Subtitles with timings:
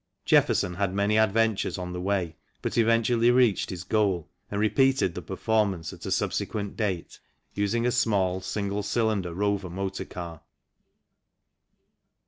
[0.25, 5.21] Jefferson had many adventures on the way, but eventually reached his goal and repeated the
[5.21, 7.19] performance at a subsequent date,
[7.53, 10.41] using a small single cylinder Rover motor car.